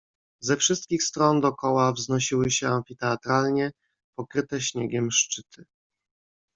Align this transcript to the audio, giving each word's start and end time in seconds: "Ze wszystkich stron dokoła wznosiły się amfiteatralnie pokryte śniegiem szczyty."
"Ze 0.39 0.57
wszystkich 0.57 1.03
stron 1.03 1.41
dokoła 1.41 1.91
wznosiły 1.91 2.51
się 2.51 2.67
amfiteatralnie 2.67 3.71
pokryte 4.15 4.61
śniegiem 4.61 5.11
szczyty." 5.11 5.65